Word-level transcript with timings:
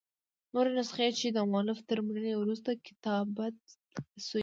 نوري 0.53 0.71
نسخې، 0.77 1.07
چي 1.19 1.27
دمؤلف 1.35 1.79
تر 1.89 1.97
مړیني 2.05 2.33
وروسته 2.37 2.69
کتابت 2.87 3.55
سوي 4.27 4.37
يي. 4.37 4.39